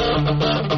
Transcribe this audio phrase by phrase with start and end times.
[0.00, 0.69] Thank you.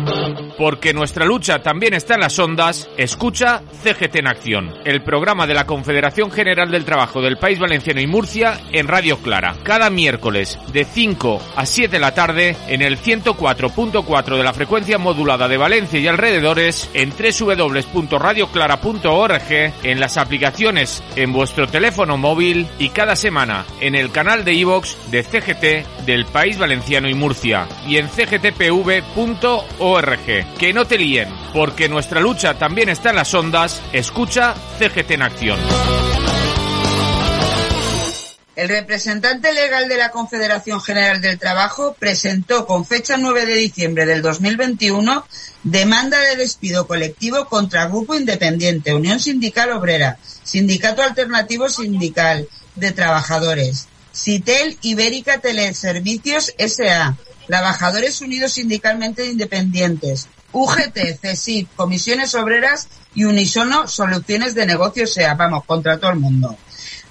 [0.58, 5.54] Porque nuestra lucha también está en las ondas, escucha CGT en Acción, el programa de
[5.54, 10.58] la Confederación General del Trabajo del País Valenciano y Murcia en Radio Clara, cada miércoles
[10.72, 15.56] de 5 a 7 de la tarde en el 104.4 de la frecuencia modulada de
[15.56, 23.64] Valencia y alrededores en www.radioclara.org, en las aplicaciones en vuestro teléfono móvil y cada semana
[23.80, 28.82] en el canal de iVox de CGT del País Valenciano y Murcia y en cgtpv.org.
[30.58, 33.82] Que no te líen, porque nuestra lucha también está en las ondas.
[33.92, 35.58] Escucha CGT en acción.
[38.54, 44.04] El representante legal de la Confederación General del Trabajo presentó con fecha 9 de diciembre
[44.04, 45.24] del 2021
[45.62, 53.88] demanda de despido colectivo contra Grupo Independiente, Unión Sindical Obrera, Sindicato Alternativo Sindical de Trabajadores,
[54.14, 57.16] CITEL Ibérica Teleservicios S.A.,
[57.46, 65.64] Trabajadores Unidos Sindicalmente Independientes, UGT, CESIP, Comisiones Obreras y Unisono Soluciones de Negocios SEA, vamos,
[65.64, 66.56] contra todo el mundo.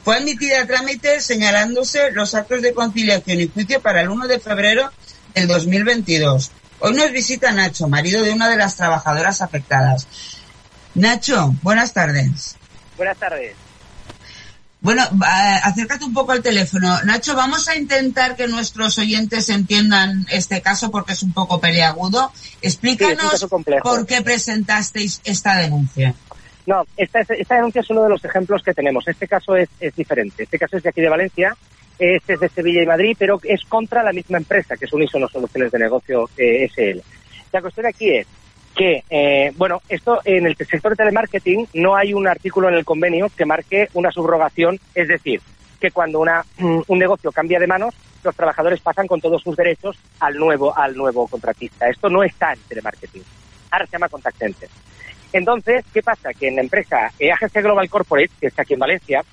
[0.03, 4.39] Fue admitida a trámite señalándose los actos de conciliación y juicio para el 1 de
[4.39, 4.91] febrero
[5.35, 6.51] del 2022.
[6.79, 10.07] Hoy nos visita Nacho, marido de una de las trabajadoras afectadas.
[10.95, 12.55] Nacho, buenas tardes.
[12.97, 13.55] Buenas tardes.
[14.81, 15.03] Bueno,
[15.63, 17.01] acércate un poco al teléfono.
[17.03, 22.31] Nacho, vamos a intentar que nuestros oyentes entiendan este caso porque es un poco peleagudo.
[22.63, 23.47] Explícanos
[23.83, 26.15] por qué presentasteis esta denuncia.
[26.65, 29.07] No, esta, esta denuncia es uno de los ejemplos que tenemos.
[29.07, 30.43] Este caso es, es diferente.
[30.43, 31.55] Este caso es de aquí de Valencia,
[31.99, 35.27] este es de Sevilla y Madrid, pero es contra la misma empresa, que es Unisono
[35.27, 37.01] Soluciones de Negocio eh, SL.
[37.51, 38.27] La cuestión aquí es,
[38.75, 42.85] que, eh, bueno, esto en el sector de telemarketing no hay un artículo en el
[42.85, 45.41] convenio que marque una subrogación, es decir,
[45.79, 46.43] que cuando una,
[46.87, 47.93] un negocio cambia de manos,
[48.23, 51.89] los trabajadores pasan con todos sus derechos al nuevo, al nuevo contratista.
[51.89, 53.23] Esto no está en telemarketing.
[53.71, 54.69] Ahora se llama contact center.
[55.33, 56.33] Entonces, ¿qué pasa?
[56.33, 59.23] Que en la empresa AGC Global Corporate, que está aquí en Valencia,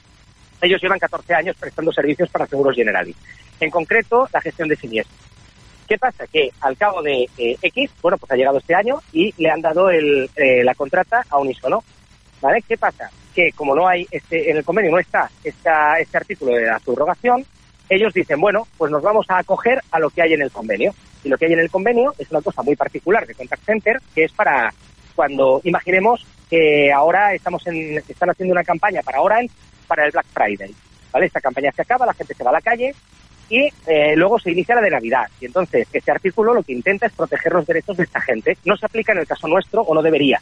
[0.62, 3.14] ellos llevan 14 años prestando servicios para seguros Generali.
[3.60, 5.27] En concreto, la gestión de siniestros.
[5.88, 6.26] ¿Qué pasa?
[6.26, 9.62] Que al cabo de eh, X, bueno, pues ha llegado este año y le han
[9.62, 11.82] dado el, eh, la contrata a Unisono.
[12.42, 12.62] ¿Vale?
[12.68, 13.10] ¿Qué pasa?
[13.34, 16.78] Que como no hay, este, en el convenio no está esta, este artículo de la
[16.78, 17.44] subrogación,
[17.88, 20.94] ellos dicen, bueno, pues nos vamos a acoger a lo que hay en el convenio.
[21.24, 24.00] Y lo que hay en el convenio es una cosa muy particular de Contact Center,
[24.14, 24.72] que es para
[25.16, 29.54] cuando, imaginemos que ahora estamos en, están haciendo una campaña para Orange
[29.86, 30.74] para el Black Friday.
[31.10, 31.26] ¿Vale?
[31.26, 32.94] Esta campaña se acaba, la gente se va a la calle,
[33.48, 35.26] y eh, luego se inicia la de Navidad.
[35.40, 38.56] Y entonces, este artículo lo que intenta es proteger los derechos de esta gente.
[38.64, 40.40] No se aplica en el caso nuestro o no debería.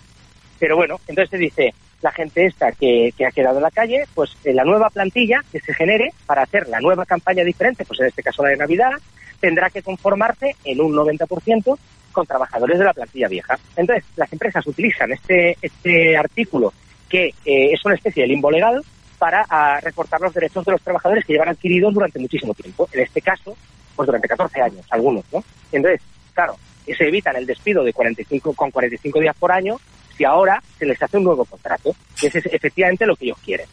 [0.59, 4.05] Pero bueno, entonces se dice, la gente esta que, que ha quedado en la calle,
[4.15, 8.00] pues eh, la nueva plantilla que se genere para hacer la nueva campaña diferente, pues
[8.00, 8.93] en este caso la de Navidad,
[9.41, 11.78] tendrá que conformarse en un 90%
[12.12, 13.59] con trabajadores de la plantilla vieja.
[13.77, 16.72] Entonces, las empresas utilizan este, este artículo
[17.09, 18.83] que eh, es una especie de limbo legal
[19.19, 22.88] para a, recortar los derechos de los trabajadores que llevan adquiridos durante muchísimo tiempo.
[22.93, 23.56] En este caso,
[23.94, 25.43] pues durante 14 años, algunos, ¿no?
[25.72, 26.00] Entonces,
[26.34, 26.56] claro,
[26.87, 29.78] se evitan el despido de 45 con 45 días por año
[30.16, 33.66] si ahora se les hace un nuevo contrato, que es efectivamente lo que ellos quieren.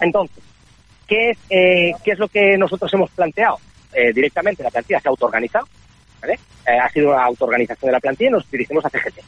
[0.00, 0.42] Entonces,
[1.06, 3.58] ¿qué es, eh, ¿qué es lo que nosotros hemos planteado?
[3.92, 5.66] Eh, directamente la plantilla se ha autoorganizado,
[6.20, 6.34] ¿vale?
[6.66, 9.20] Eh, ha sido una autoorganización de la plantilla y nos dirigimos a CGT.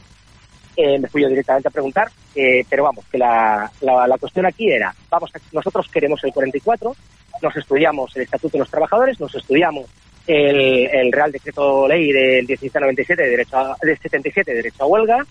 [0.81, 4.71] Eh, me fui yo directamente a preguntar, eh, pero vamos, que la, la, cuestión aquí
[4.71, 6.95] era, vamos, nosotros queremos el 44,
[7.41, 9.87] nos estudiamos el Estatuto de los Trabajadores, nos estudiamos
[10.25, 14.87] el, el Real Decreto Ley del 1797 de, derecho a, de 77 de derecho a
[14.87, 15.25] huelga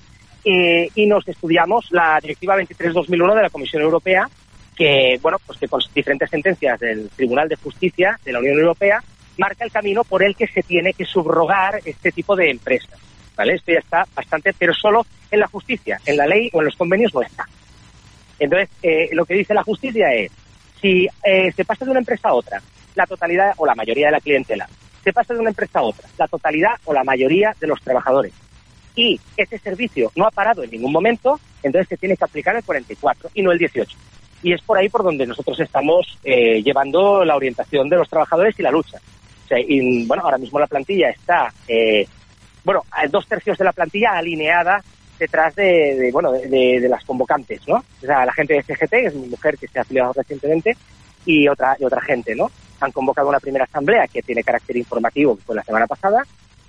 [0.44, 4.28] eh, y nos estudiamos la Directiva 23-2001 de la Comisión Europea
[4.76, 9.02] que, bueno, pues que con diferentes sentencias del Tribunal de Justicia de la Unión Europea
[9.38, 13.00] marca el camino por el que se tiene que subrogar este tipo de empresas.
[13.34, 13.54] ¿vale?
[13.54, 16.76] Esto ya está bastante, pero solo en la justicia, en la ley o en los
[16.76, 17.44] convenios no está.
[18.38, 20.30] Entonces, eh, lo que dice la justicia es,
[20.80, 22.62] si eh, se pasa de una empresa a otra,
[22.94, 24.68] la totalidad o la mayoría de la clientela,
[25.02, 28.32] se pasa de una empresa a otra, la totalidad o la mayoría de los trabajadores,
[28.94, 32.64] y ese servicio no ha parado en ningún momento, entonces se tiene que aplicar el
[32.64, 33.96] 44 y no el 18.
[34.42, 38.58] Y es por ahí por donde nosotros estamos eh, llevando la orientación de los trabajadores
[38.58, 38.98] y la lucha.
[40.06, 41.52] Bueno, ahora mismo la plantilla está
[42.64, 44.82] bueno, dos tercios de la plantilla alineada
[45.18, 47.76] detrás de, bueno, de, las convocantes, ¿no?
[47.76, 50.76] O sea, la gente de CGT, que es mi mujer que se ha afiliado recientemente,
[51.26, 52.50] y otra, y otra gente, ¿no?
[52.80, 56.22] Han convocado una primera asamblea que tiene carácter informativo, que fue la semana pasada,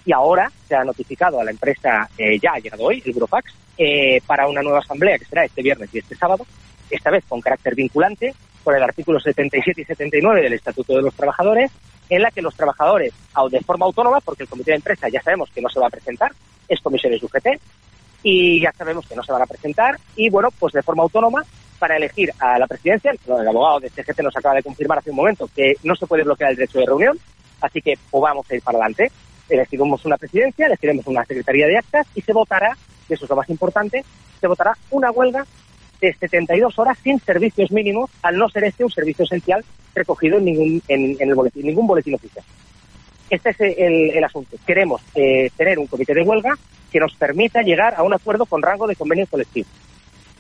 [0.05, 3.53] y ahora se ha notificado a la empresa, eh, ya ha llegado hoy, el Eurofax,
[3.77, 6.45] eh, para una nueva asamblea que será este viernes y este sábado,
[6.89, 11.13] esta vez con carácter vinculante, por el artículo 77 y 79 del Estatuto de los
[11.13, 11.71] Trabajadores,
[12.09, 13.13] en la que los trabajadores,
[13.51, 15.91] de forma autónoma, porque el comité de empresa ya sabemos que no se va a
[15.91, 16.31] presentar,
[16.67, 17.47] es comisiones UGT,
[18.23, 21.43] y ya sabemos que no se van a presentar, y bueno, pues de forma autónoma,
[21.79, 25.15] para elegir a la presidencia, el abogado de CGT nos acaba de confirmar hace un
[25.15, 27.17] momento que no se puede bloquear el derecho de reunión,
[27.61, 29.11] así que pues vamos a ir para adelante.
[29.47, 32.77] Elegiremos una presidencia, elegiremos una secretaría de actas y se votará,
[33.07, 34.03] y eso es lo más importante,
[34.39, 35.45] se votará una huelga
[36.01, 39.63] de 72 horas sin servicios mínimos, al no ser este un servicio esencial
[39.95, 42.45] recogido en ningún, en, el boletín, ningún boletín oficial.
[43.29, 44.57] Este es el, asunto.
[44.65, 46.57] Queremos eh, tener un comité de huelga
[46.91, 49.67] que nos permita llegar a un acuerdo con rango de convenio colectivo.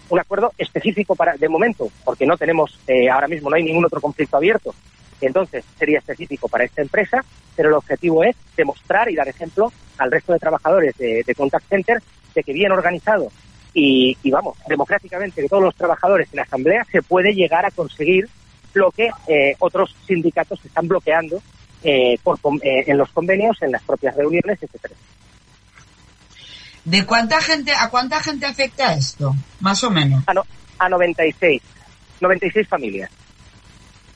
[0.09, 3.85] Un acuerdo específico para, de momento, porque no tenemos, eh, ahora mismo no hay ningún
[3.85, 4.73] otro conflicto abierto.
[5.21, 7.23] Entonces sería específico para esta empresa,
[7.55, 11.67] pero el objetivo es demostrar y dar ejemplo al resto de trabajadores de, de Contact
[11.67, 12.01] Center
[12.33, 13.29] de que bien organizado
[13.73, 18.27] y, vamos, democráticamente, que todos los trabajadores en la asamblea se puede llegar a conseguir
[18.73, 21.41] lo que eh, otros sindicatos están bloqueando
[21.83, 22.17] eh,
[22.61, 24.95] en los convenios, en las propias reuniones, etcétera.
[26.85, 29.35] ¿De cuánta gente, a cuánta gente afecta esto?
[29.59, 30.23] Más o menos.
[30.27, 30.45] A, no,
[30.77, 31.61] a 96.
[32.21, 33.11] 96 familias.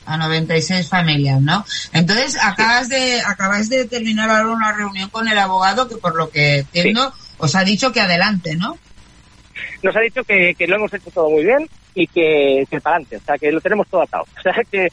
[0.06, 1.66] A 96 familias, ¿no?
[1.94, 6.30] Entonces, acabas de, acabas de terminar ahora una reunión con el abogado que por lo
[6.30, 8.78] que entiendo os ha dicho que adelante, ¿no?
[9.82, 13.18] nos ha dicho que, lo hemos hecho todo muy bien y que, que para adelante,
[13.18, 14.26] o sea, que lo tenemos todo atado.
[14.38, 14.88] O sea, que,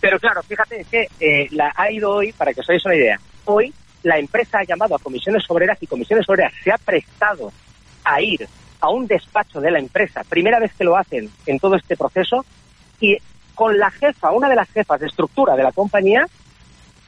[0.00, 3.20] pero claro, fíjate que eh, la, ha ido hoy, para que os hagáis una idea,
[3.44, 3.72] hoy
[4.04, 7.52] la empresa ha llamado a comisiones obreras y comisiones obreras se ha prestado
[8.04, 8.46] a ir
[8.80, 12.44] a un despacho de la empresa, primera vez que lo hacen en todo este proceso,
[13.00, 13.16] y
[13.54, 16.26] con la jefa, una de las jefas de estructura de la compañía,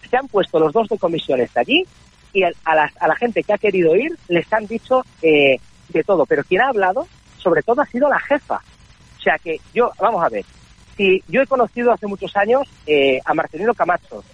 [0.08, 1.84] se han puesto los dos de comisiones allí
[2.32, 5.56] y a, la, a la gente que ha querido ir les han dicho eh,
[5.90, 7.06] de todo, pero quien ha hablado,
[7.36, 8.62] sobre todo, ha sido la jefa.
[9.18, 10.44] O sea que yo, vamos a ver,
[10.96, 14.24] si yo he conocido hace muchos años eh, a Marcelino Camacho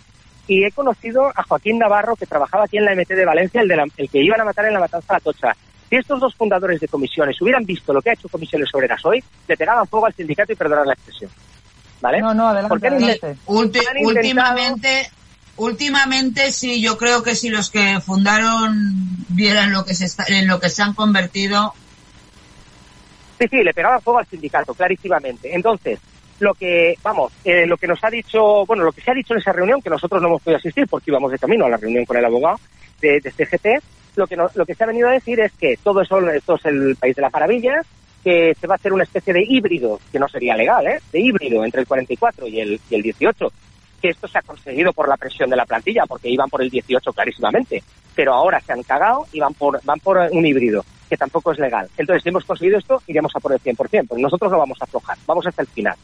[0.47, 3.69] y he conocido a Joaquín Navarro, que trabajaba aquí en la MT de Valencia, el,
[3.69, 5.57] de el que iban a matar en la matanza de Atocha.
[5.89, 9.23] Si estos dos fundadores de comisiones hubieran visto lo que ha hecho Comisiones Obreras hoy,
[9.47, 11.31] le pegaban fuego al sindicato y perdonar la expresión.
[12.01, 12.21] ¿Vale?
[12.21, 13.37] No, no, adelante.
[13.47, 15.11] últimamente,
[15.57, 18.75] Últimamente sí, yo creo que si los que fundaron
[19.29, 21.75] vieran lo que se está, en lo que se han convertido.
[23.39, 25.55] Sí, sí, le pegaba fuego al sindicato, clarísimamente.
[25.55, 26.01] Entonces,
[26.43, 29.33] lo que, vamos, eh, lo que nos ha dicho, bueno, lo que se ha dicho
[29.33, 31.77] en esa reunión, que nosotros no hemos podido asistir porque íbamos de camino a la
[31.77, 32.59] reunión con el abogado
[33.01, 33.81] de, CGT,
[34.17, 36.65] lo que, lo que se ha venido a decir es que todo eso, esto es
[36.65, 37.87] el país de las maravillas,
[38.25, 41.01] que se va a hacer una especie de híbrido, que no sería legal, ¿eh?
[41.13, 43.53] De híbrido entre el 44 y el, y el 18,
[44.01, 46.71] que esto se ha conseguido por la presión de la plantilla, porque iban por el
[46.71, 47.83] 18 clarísimamente,
[48.17, 51.61] pero ahora se han cagado y van por, van por un híbrido, que tampoco es
[51.61, 51.89] legal.
[51.97, 54.85] Entonces, si hemos conseguido esto, iremos a por el 100%, porque nosotros no vamos a
[54.85, 55.97] aflojar, vamos hasta el final.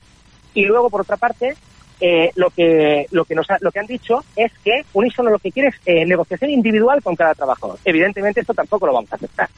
[0.55, 1.55] Y luego, por otra parte,
[2.01, 5.51] eh, lo que lo que nos lo que han dicho es que Unísono lo que
[5.51, 7.79] quiere es eh, negociación individual con cada trabajador.
[7.85, 9.49] Evidentemente esto tampoco lo vamos a aceptar.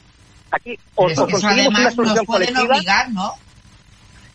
[0.51, 2.81] Aquí o, conseguimos una solución colectiva,
[3.13, 3.33] ¿no?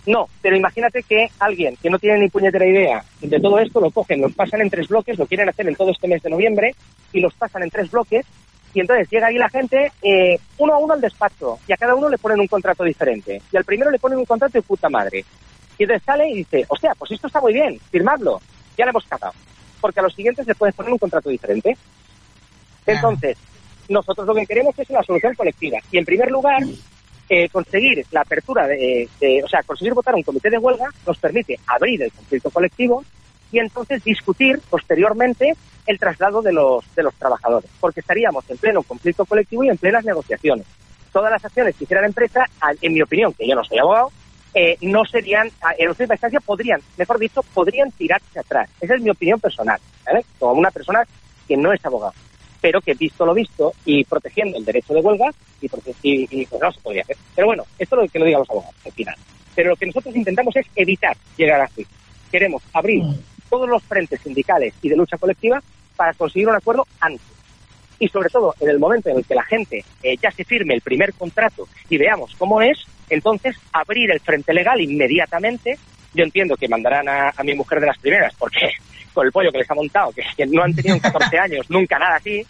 [0.05, 3.89] No, pero imagínate que alguien que no tiene ni puñetera idea de todo esto lo
[3.89, 6.75] cogen, los pasan en tres bloques, lo quieren hacer en todo este mes de noviembre
[7.11, 8.23] y los pasan en tres bloques
[8.75, 11.95] y entonces llega ahí la gente eh, uno a uno al despacho y a cada
[11.95, 14.89] uno le ponen un contrato diferente y al primero le ponen un contrato de puta
[14.89, 15.25] madre
[15.77, 18.41] y entonces sale y dice, o sea, pues esto está muy bien, firmadlo,
[18.77, 19.33] ya le hemos catado
[19.85, 21.77] porque a los siguientes le pueden poner un contrato diferente.
[22.87, 23.37] Entonces,
[23.87, 26.63] nosotros lo que queremos es una solución colectiva y en primer lugar
[27.29, 29.07] eh, conseguir la apertura de,
[29.43, 33.05] o sea, conseguir votar un comité de huelga nos permite abrir el conflicto colectivo
[33.51, 35.53] y entonces discutir posteriormente
[35.85, 39.77] el traslado de los, de los trabajadores, porque estaríamos en pleno conflicto colectivo y en
[39.77, 40.65] plenas negociaciones.
[41.13, 42.43] Todas las acciones que hiciera la empresa,
[42.81, 44.11] en mi opinión, que yo no soy abogado,
[44.55, 48.69] eh, no serían, en última instancia podrían, mejor dicho, podrían tirarse atrás.
[48.81, 50.25] Esa es mi opinión personal, ¿vale?
[50.39, 51.03] Como una persona
[51.47, 52.13] que no es abogado
[52.65, 55.29] pero que visto lo visto y protegiendo el derecho de huelga,
[55.61, 55.67] y,
[56.01, 57.15] y, pues no se podría hacer.
[57.35, 59.15] Pero bueno, esto es lo que lo digan los abogados al final.
[59.53, 61.85] Pero lo que nosotros intentamos es evitar llegar así.
[62.31, 63.19] Queremos abrir mm.
[63.51, 65.61] todos los frentes sindicales y de lucha colectiva
[65.95, 67.27] para conseguir un acuerdo antes.
[67.99, 70.73] Y sobre todo, en el momento en el que la gente eh, ya se firme
[70.73, 75.77] el primer contrato y veamos cómo es, entonces abrir el frente legal inmediatamente.
[76.13, 78.69] Yo entiendo que mandarán a, a mi mujer de las primeras, porque
[79.15, 81.97] con el pollo que les ha montado, que, no han tenido en 14 años nunca
[81.97, 82.45] nada así,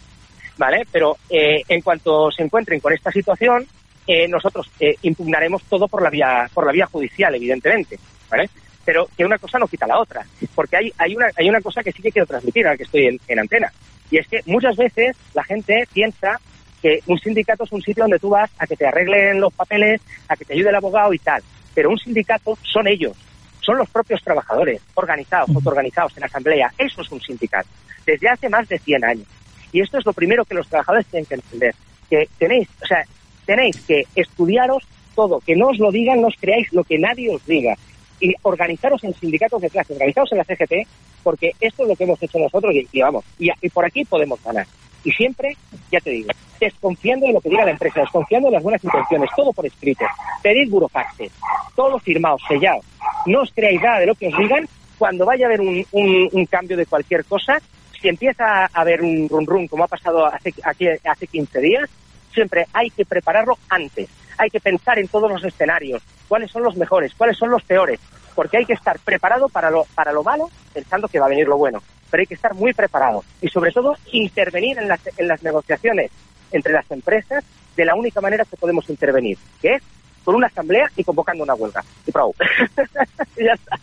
[0.58, 0.82] ¿vale?
[0.90, 3.66] Pero eh, en cuanto se encuentren con esta situación,
[4.06, 7.98] eh, nosotros eh, impugnaremos todo por la vía por la vía judicial, evidentemente,
[8.28, 8.50] ¿vale?
[8.84, 11.82] Pero que una cosa no quita la otra, porque hay, hay, una, hay una cosa
[11.82, 13.72] que sí que quiero transmitir ahora que estoy en, en antena,
[14.10, 16.40] y es que muchas veces la gente piensa
[16.82, 20.00] que un sindicato es un sitio donde tú vas a que te arreglen los papeles,
[20.28, 21.42] a que te ayude el abogado y tal,
[21.74, 23.16] pero un sindicato son ellos,
[23.60, 27.68] son los propios trabajadores, organizados, autoorganizados en asamblea, eso es un sindicato,
[28.06, 29.26] desde hace más de 100 años.
[29.72, 31.74] Y esto es lo primero que los trabajadores tienen que entender,
[32.08, 33.04] que tenéis, o sea,
[33.44, 37.34] tenéis que estudiaros todo, que no os lo digan, no os creáis lo que nadie
[37.34, 37.74] os diga.
[38.20, 40.88] Y organizaros en sindicatos de clase, organizaros en la CGT,
[41.22, 44.04] porque esto es lo que hemos hecho nosotros y, y vamos, y, y por aquí
[44.04, 44.66] podemos ganar.
[45.06, 45.56] Y siempre,
[45.92, 49.30] ya te digo, desconfiando de lo que diga la empresa, desconfiando de las buenas intenciones,
[49.36, 50.04] todo por escrito.
[50.42, 51.30] Pedid burofaxes,
[51.76, 52.80] todo firmado, sellado.
[53.26, 54.68] No os creáis nada de lo que os digan.
[54.98, 57.60] Cuando vaya a haber un, cambio de cualquier cosa,
[58.00, 61.88] si empieza a haber un run run como ha pasado hace, aquí, hace 15 días,
[62.34, 64.08] siempre hay que prepararlo antes.
[64.38, 68.00] Hay que pensar en todos los escenarios, cuáles son los mejores, cuáles son los peores,
[68.34, 71.46] porque hay que estar preparado para lo, para lo malo, pensando que va a venir
[71.46, 71.80] lo bueno.
[72.10, 76.10] Pero hay que estar muy preparado y, sobre todo, intervenir en las, en las negociaciones
[76.52, 77.44] entre las empresas
[77.76, 79.82] de la única manera que podemos intervenir, que es
[80.24, 81.84] con una asamblea y convocando una huelga.
[82.06, 82.34] Y pro.
[83.36, 83.78] ya está.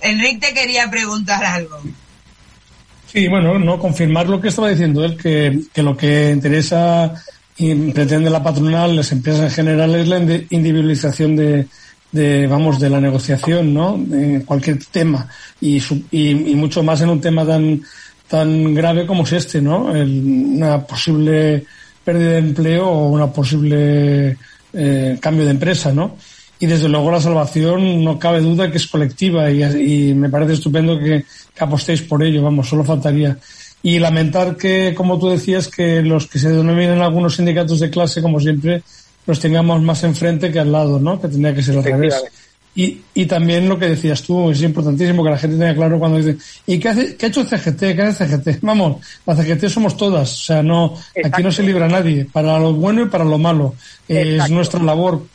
[0.00, 1.78] Enrique te quería preguntar algo.
[3.06, 7.12] Sí, bueno, no confirmar lo que estaba diciendo él, que, que lo que interesa
[7.56, 11.66] y pretende la patronal, las empresas en general, es la individualización de,
[12.12, 13.94] de vamos, de la negociación, ¿no?
[13.96, 15.28] En cualquier tema.
[15.60, 17.82] Y, su, y, y, mucho más en un tema tan,
[18.28, 19.94] tan grave como es este, ¿no?
[19.94, 20.22] El,
[20.56, 21.64] una posible
[22.04, 24.36] pérdida de empleo o una posible
[24.72, 26.16] eh, cambio de empresa, ¿no?
[26.60, 30.54] y desde luego la salvación no cabe duda que es colectiva y, y me parece
[30.54, 31.24] estupendo que,
[31.54, 33.38] que, apostéis por ello, vamos, solo faltaría.
[33.80, 38.20] Y lamentar que, como tú decías, que los que se denominan algunos sindicatos de clase,
[38.20, 38.82] como siempre,
[39.28, 41.20] los tengamos más enfrente que al lado, ¿no?
[41.20, 42.14] Que tendría que ser al revés.
[42.74, 46.16] Y, y también lo que decías tú, es importantísimo que la gente tenga claro cuando
[46.16, 47.78] dice, ¿y qué, hace, qué ha hecho CGT?
[47.78, 48.60] ¿Qué hace CGT?
[48.62, 51.28] Vamos, la CGT somos todas, o sea, no, Exacto.
[51.30, 53.74] aquí no se libra nadie, para lo bueno y para lo malo.
[54.08, 54.44] Exacto.
[54.44, 55.26] Es nuestra labor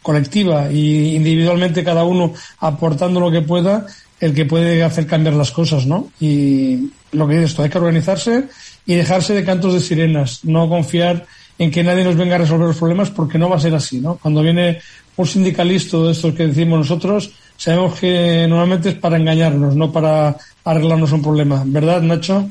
[0.00, 3.84] colectiva y individualmente cada uno aportando lo que pueda,
[4.18, 6.10] el que puede hacer cambiar las cosas, ¿no?
[6.20, 8.44] Y lo que dices esto, hay que organizarse
[8.86, 11.26] y dejarse de cantos de sirenas, no confiar
[11.58, 14.00] en que nadie nos venga a resolver los problemas porque no va a ser así,
[14.00, 14.16] ¿no?
[14.16, 14.80] Cuando viene
[15.16, 20.36] un sindicalista de estos que decimos nosotros, sabemos que normalmente es para engañarnos, no para
[20.64, 22.48] arreglarnos un problema, ¿verdad, Nacho?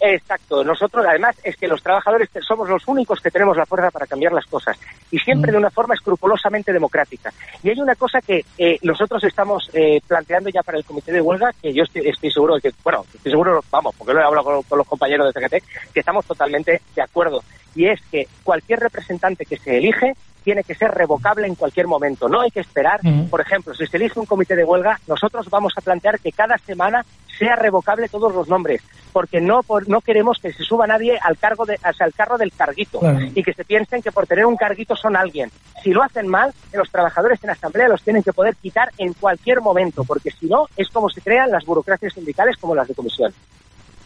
[0.00, 0.64] Exacto.
[0.64, 4.32] Nosotros, además, es que los trabajadores somos los únicos que tenemos la fuerza para cambiar
[4.32, 4.78] las cosas
[5.10, 5.52] y siempre mm.
[5.52, 7.32] de una forma escrupulosamente democrática.
[7.62, 11.20] Y hay una cosa que eh, nosotros estamos eh, planteando ya para el comité de
[11.20, 14.24] huelga, que yo estoy, estoy, seguro de que, bueno, estoy seguro, vamos, porque lo he
[14.24, 17.42] hablado con, con los compañeros de CGT, que estamos totalmente de acuerdo.
[17.74, 22.28] Y es que cualquier representante que se elige tiene que ser revocable en cualquier momento.
[22.28, 25.72] No hay que esperar, por ejemplo, si se elige un comité de huelga, nosotros vamos
[25.76, 27.04] a plantear que cada semana
[27.38, 31.38] sea revocable todos los nombres, porque no por, no queremos que se suba nadie al
[31.38, 33.18] cargo de, sea, al carro del carguito claro.
[33.34, 35.50] y que se piensen que por tener un carguito son alguien.
[35.82, 39.62] Si lo hacen mal, los trabajadores en asamblea los tienen que poder quitar en cualquier
[39.62, 43.32] momento, porque si no es como se crean las burocracias sindicales como las de comisión.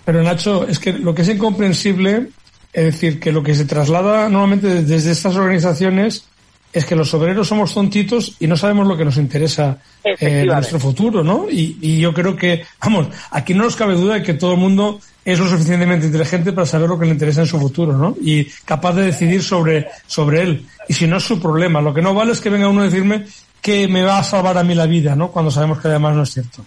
[0.04, 2.28] Pero Nacho, es que lo que es incomprensible
[2.74, 6.26] es decir, que lo que se traslada normalmente desde estas organizaciones
[6.72, 10.46] es que los obreros somos tontitos y no sabemos lo que nos interesa eh, en
[10.48, 11.46] nuestro futuro, ¿no?
[11.48, 14.58] Y, y, yo creo que, vamos, aquí no nos cabe duda de que todo el
[14.58, 18.16] mundo es lo suficientemente inteligente para saber lo que le interesa en su futuro, ¿no?
[18.20, 20.66] Y capaz de decidir sobre, sobre él.
[20.88, 21.80] Y si no es su problema.
[21.80, 23.24] Lo que no vale es que venga uno a decirme
[23.62, 25.30] que me va a salvar a mí la vida, ¿no?
[25.30, 26.66] Cuando sabemos que además no es cierto.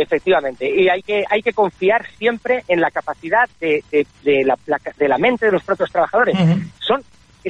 [0.00, 4.56] Efectivamente, y hay que hay que confiar siempre en la capacidad de, de, de, la,
[4.96, 6.36] de la mente de los propios trabajadores.
[6.38, 6.70] Uh -huh.
[6.78, 7.02] Son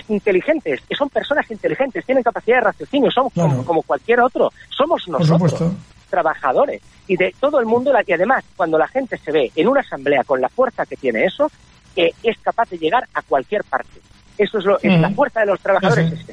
[0.09, 3.51] inteligentes, son personas inteligentes, tienen capacidad de raciocinio, son claro.
[3.51, 4.51] como, como, cualquier otro.
[4.71, 5.75] Somos nosotros,
[6.09, 9.81] trabajadores, y de todo el mundo, y además, cuando la gente se ve en una
[9.81, 11.51] asamblea con la fuerza que tiene eso,
[11.97, 14.01] eh, es capaz de llegar a cualquier parte.
[14.39, 14.95] Eso es, lo, uh -huh.
[14.95, 16.11] es la fuerza de los trabajadores.
[16.11, 16.33] Sí, sí.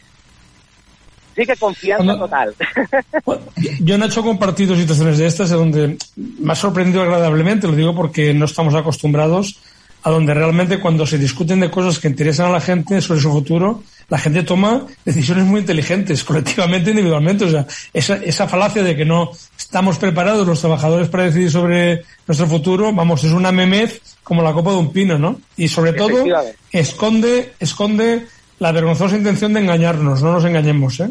[1.36, 2.56] Sí que confianza Cuando, total.
[3.26, 3.42] Bueno,
[3.82, 7.94] yo no he hecho compartido situaciones de estas donde me ha sorprendido agradablemente, lo digo
[7.96, 9.60] porque no estamos acostumbrados
[10.04, 13.32] a donde realmente cuando se discuten de cosas que interesan a la gente sobre su
[13.32, 17.46] futuro, la gente toma decisiones muy inteligentes, colectivamente, individualmente.
[17.46, 22.04] O sea, esa, esa falacia de que no estamos preparados los trabajadores para decidir sobre
[22.28, 25.40] nuestro futuro, vamos, es una memez como la copa de un pino, ¿no?
[25.58, 26.24] Y sobre todo,
[26.72, 28.28] esconde, esconde
[28.60, 31.10] la vergonzosa intención de engañarnos, no nos engañemos, ¿eh?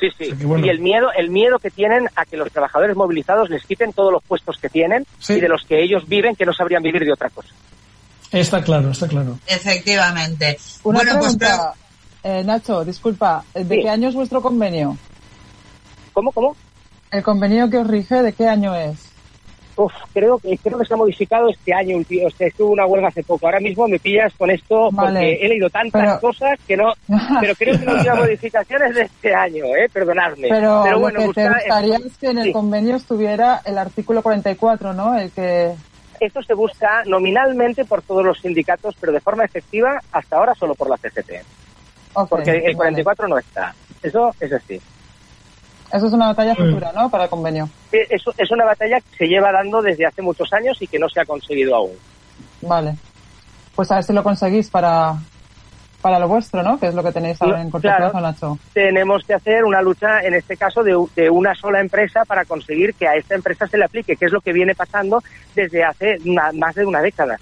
[0.00, 0.32] Sí, sí.
[0.32, 0.66] O sea bueno.
[0.66, 4.12] Y el miedo, el miedo que tienen a que los trabajadores movilizados les quiten todos
[4.12, 5.34] los puestos que tienen sí.
[5.34, 7.50] y de los que ellos viven que no sabrían vivir de otra cosa.
[8.30, 9.38] Está claro, está claro.
[9.46, 10.58] Efectivamente.
[10.82, 11.74] Una bueno, pues, pregunta,
[12.22, 14.96] eh, Nacho, disculpa, ¿de qué año es vuestro convenio?
[16.12, 16.56] ¿Cómo, cómo?
[17.10, 19.13] ¿El convenio que os rige de qué año es?
[19.76, 23.24] Uf, creo, creo que se ha modificado este año, o sea, estuvo una huelga hace
[23.24, 23.46] poco.
[23.46, 26.92] Ahora mismo me pillas con esto porque he leído tantas cosas que no,
[27.40, 29.88] pero creo que no hubiera modificaciones de este año, ¿eh?
[29.92, 30.48] Perdonadme.
[30.48, 34.92] Pero, bueno, lo que te gustaría es que en el convenio estuviera el artículo 44,
[34.92, 35.18] ¿no?
[35.18, 35.74] El que...
[36.20, 40.74] Esto se busca nominalmente por todos los sindicatos, pero de forma efectiva hasta ahora solo
[40.76, 41.32] por la CGT.
[42.30, 43.74] porque el 44 no está.
[44.00, 44.80] Eso es así.
[45.92, 47.08] Eso es una batalla futura, ¿no?
[47.08, 47.68] Para el convenio.
[47.92, 51.08] Es, es una batalla que se lleva dando desde hace muchos años y que no
[51.08, 51.92] se ha conseguido aún.
[52.62, 52.96] Vale.
[53.74, 55.14] Pues a ver si lo conseguís para,
[56.00, 56.78] para lo vuestro, ¿no?
[56.78, 58.58] Que es lo que tenéis ahora en corto plazo, Nacho.
[58.72, 62.94] Tenemos que hacer una lucha, en este caso, de, de, una sola empresa para conseguir
[62.94, 65.22] que a esta empresa se le aplique, que es lo que viene pasando
[65.54, 66.16] desde hace
[66.54, 67.36] más de una década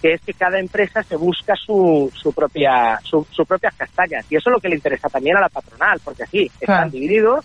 [0.00, 4.36] que es que cada empresa se busca su, su propia su, sus propias castañas y
[4.36, 7.44] eso es lo que le interesa también a la patronal porque así están divididos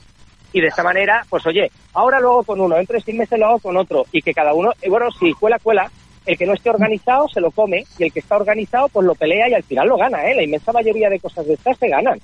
[0.53, 3.47] y de esta manera, pues oye, ahora lo hago con uno, entre seis meses lo
[3.47, 5.91] hago con otro y que cada uno, bueno, si cuela, cuela,
[6.25, 9.15] el que no esté organizado se lo come y el que está organizado pues lo
[9.15, 10.35] pelea y al final lo gana, ¿eh?
[10.35, 12.19] La inmensa mayoría de cosas de estas se ganan.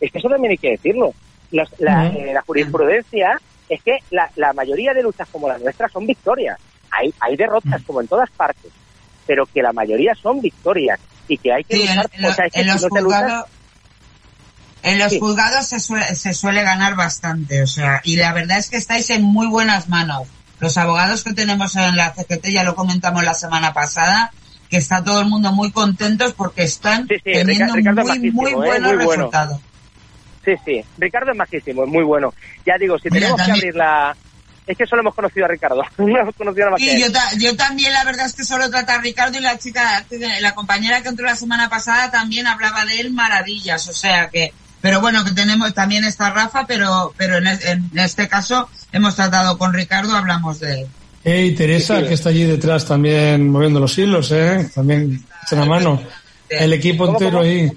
[0.00, 1.12] Es que eso también hay que decirlo.
[1.50, 1.62] la,
[2.08, 6.58] eh, la, jurisprudencia es que la, la, mayoría de luchas como la nuestra son victorias.
[6.90, 8.72] Hay, hay derrotas como en todas partes,
[9.26, 12.10] pero que la mayoría son victorias y que hay que luchar.
[12.12, 12.84] En, o sea, en los
[14.82, 18.70] en los juzgados se suele, se suele ganar bastante, o sea, y la verdad es
[18.70, 20.28] que estáis en muy buenas manos.
[20.60, 24.32] Los abogados que tenemos en la CGT, ya lo comentamos la semana pasada,
[24.68, 28.54] que está todo el mundo muy contentos porque están teniendo muy, muy ¿eh?
[28.54, 29.60] buenos resultados.
[30.44, 32.32] Sí, sí, Ricardo es majísimo, es muy bueno.
[32.64, 34.16] Ya digo, si tenemos que abrir la,
[34.68, 37.06] es que solo hemos conocido a Ricardo, no hemos conocido a la Sí, yo,
[37.38, 40.04] yo, también la verdad es que solo trata a Ricardo y la chica,
[40.40, 44.52] la compañera que entró la semana pasada también hablaba de él maravillas, o sea que
[44.80, 49.72] pero bueno, que tenemos, también está Rafa, pero, pero en, este caso hemos tratado con
[49.72, 50.86] Ricardo, hablamos de él.
[51.24, 54.70] Hey, Teresa, que está allí detrás también moviendo los hilos, ¿eh?
[54.74, 56.00] También echa la mano.
[56.48, 57.70] El equipo entero ahí.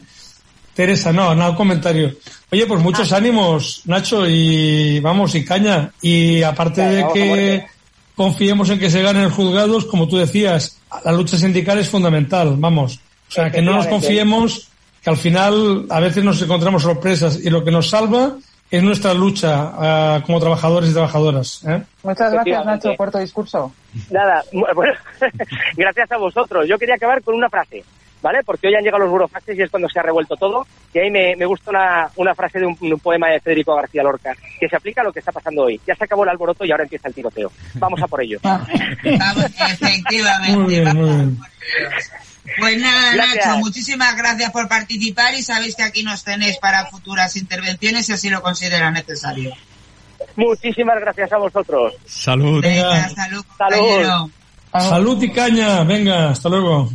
[0.73, 2.15] Teresa, no, nada, comentario.
[2.51, 3.17] Oye, pues muchos ah.
[3.17, 5.91] ánimos, Nacho, y vamos, y caña.
[6.01, 7.65] Y aparte de que
[8.15, 12.99] confiemos en que se ganen juzgados, como tú decías, la lucha sindical es fundamental, vamos.
[13.27, 14.70] O sea, que no nos confiemos
[15.03, 18.35] que al final a veces nos encontramos sorpresas y lo que nos salva
[18.69, 21.61] es nuestra lucha uh, como trabajadores y trabajadoras.
[21.67, 21.81] ¿eh?
[22.03, 23.73] Muchas gracias, Nacho, por tu discurso.
[24.09, 24.43] Nada,
[24.75, 24.93] bueno,
[25.75, 26.67] gracias a vosotros.
[26.67, 27.83] Yo quería acabar con una frase,
[28.21, 28.43] ¿vale?
[28.45, 30.65] Porque hoy han llegado los burofaxes y es cuando se ha revuelto todo.
[30.93, 34.03] Y ahí me, me gusta una, una frase de un, un, poema de Federico García
[34.03, 35.79] Lorca, que se aplica a lo que está pasando hoy.
[35.87, 37.51] Ya se acabó el alboroto y ahora empieza el tiroteo.
[37.75, 38.39] Vamos a por ello.
[39.03, 40.57] Efectivamente.
[40.57, 41.39] Muy bien, muy bien.
[42.59, 47.35] Pues nada, Nacho, muchísimas gracias por participar y sabéis que aquí nos tenéis para futuras
[47.37, 49.53] intervenciones si así lo considera necesario.
[50.35, 51.93] Muchísimas gracias a vosotros.
[52.05, 52.61] Salud.
[52.61, 53.45] Venga, salud.
[53.57, 54.31] Salud.
[54.73, 55.83] Salud y caña.
[55.83, 56.89] Venga, hasta luego.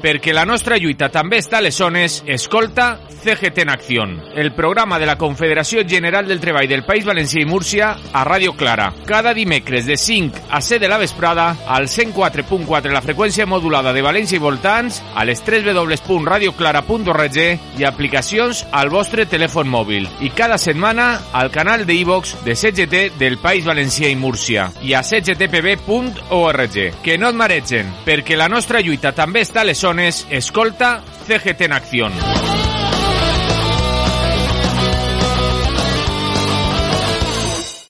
[0.00, 4.98] Perquè la nostra lluita també està a les zones, escolta CGT en Acció, el programa
[4.98, 8.94] de la Confederació General del Treball del País Valencià i Múrcia a Ràdio Clara.
[9.06, 14.00] Cada dimecres de 5 a 7 de la vesprada al 104.4 la freqüència modulada de
[14.02, 17.38] València i voltants, a les 3 www.radioclara.org
[17.78, 20.08] i aplicacions al vostre telèfon mòbil.
[20.24, 24.96] I cada setmana al canal de iVox de CGT del País Valencià i Múrcia i
[24.96, 26.80] a cgtpb.org.
[27.04, 29.80] Que no et maregen, perquè la nostra lluita també està a les
[30.30, 32.49] escolta CGT en Acció.